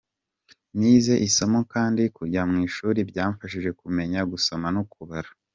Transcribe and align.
Nize 0.77 1.13
isomo 1.27 1.59
kandi 1.73 2.03
kujya 2.15 2.41
mu 2.49 2.57
ishuri 2.67 2.99
byamfashije 3.09 3.69
kumenya 3.79 4.19
gusoma 4.31 4.67
no 4.75 4.83
kubara. 4.91 5.29